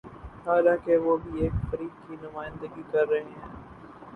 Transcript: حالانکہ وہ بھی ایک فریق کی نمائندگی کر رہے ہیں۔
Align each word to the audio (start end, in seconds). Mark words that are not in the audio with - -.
حالانکہ 0.45 0.97
وہ 0.97 1.17
بھی 1.17 1.41
ایک 1.41 1.53
فریق 1.71 2.07
کی 2.07 2.15
نمائندگی 2.21 2.81
کر 2.91 3.07
رہے 3.07 3.21
ہیں۔ 3.21 3.49